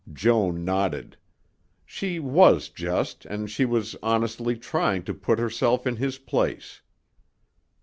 [0.11, 1.15] Joan nodded.
[1.85, 6.81] She was just and she was honestly trying to put herself in his place.